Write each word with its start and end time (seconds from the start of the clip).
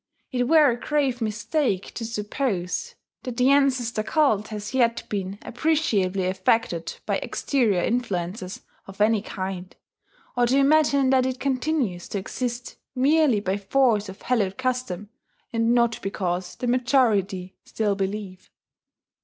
It 0.31 0.47
were 0.47 0.71
a 0.71 0.79
grave 0.79 1.21
mistake 1.21 1.93
to 1.93 2.05
suppose 2.05 2.95
that 3.21 3.37
the 3.37 3.51
ancestor 3.51 4.01
cult 4.01 4.47
has 4.47 4.73
yet 4.73 5.03
been 5.09 5.37
appreciably 5.43 6.25
affected 6.25 6.95
by 7.05 7.17
exterior 7.17 7.81
influences 7.83 8.63
of 8.87 8.99
any 8.99 9.21
kind, 9.21 9.75
or 10.35 10.47
to 10.47 10.57
imagine 10.57 11.11
that 11.11 11.27
it 11.27 11.39
continues 11.39 12.07
to 12.09 12.17
exist 12.17 12.77
merely 12.95 13.39
by 13.41 13.57
force 13.57 14.09
of 14.09 14.23
hallowed 14.23 14.57
custom, 14.57 15.09
and 15.53 15.75
not 15.75 16.01
because 16.01 16.55
the 16.55 16.65
majority 16.65 17.55
still 17.63 17.93
believe. 17.93 18.49